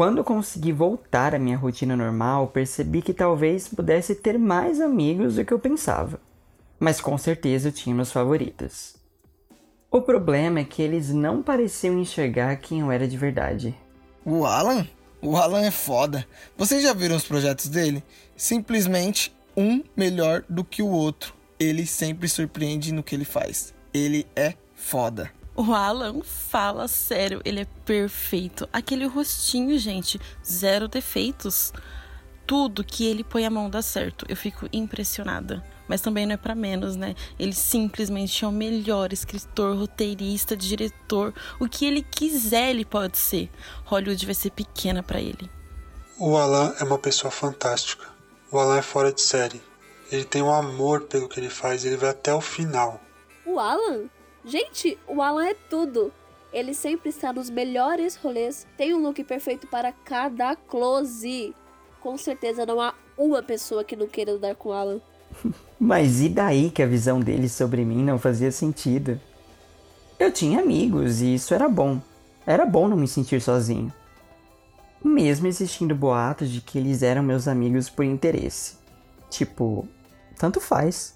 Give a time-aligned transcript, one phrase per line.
[0.00, 5.44] Quando consegui voltar à minha rotina normal, percebi que talvez pudesse ter mais amigos do
[5.44, 6.18] que eu pensava.
[6.78, 8.96] Mas com certeza eu tinha meus favoritos.
[9.90, 13.74] O problema é que eles não pareciam enxergar quem eu era de verdade.
[14.24, 14.88] O Alan?
[15.20, 16.26] O Alan é foda.
[16.56, 18.02] Vocês já viram os projetos dele?
[18.34, 21.34] Simplesmente um melhor do que o outro.
[21.58, 23.74] Ele sempre surpreende no que ele faz.
[23.92, 25.30] Ele é foda.
[25.60, 28.66] O Alan fala sério, ele é perfeito.
[28.72, 31.70] Aquele rostinho, gente, zero defeitos.
[32.46, 34.24] Tudo que ele põe a mão dá certo.
[34.26, 35.62] Eu fico impressionada.
[35.86, 37.14] Mas também não é para menos, né?
[37.38, 41.34] Ele simplesmente é o melhor escritor, roteirista, diretor.
[41.60, 43.50] O que ele quiser, ele pode ser.
[43.84, 45.50] Hollywood vai ser pequena para ele.
[46.16, 48.06] O Alan é uma pessoa fantástica.
[48.50, 49.60] O Alan é fora de série.
[50.10, 52.98] Ele tem um amor pelo que ele faz, ele vai até o final.
[53.44, 54.08] O Alan?
[54.44, 56.12] Gente, o Alan é tudo.
[56.52, 61.54] Ele sempre está nos melhores rolês, tem um look perfeito para cada close.
[62.00, 65.00] Com certeza não há uma pessoa que não queira andar com o Alan.
[65.78, 69.20] Mas e daí que a visão dele sobre mim não fazia sentido?
[70.18, 72.00] Eu tinha amigos e isso era bom.
[72.46, 73.92] Era bom não me sentir sozinho.
[75.02, 78.74] Mesmo existindo boatos de que eles eram meus amigos por interesse.
[79.30, 79.88] Tipo,
[80.36, 81.14] tanto faz.